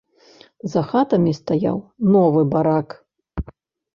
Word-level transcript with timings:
За 0.75 0.81
хатамі 0.91 1.33
стаяў 1.39 1.77
новы 2.15 2.41
барак. 2.53 2.87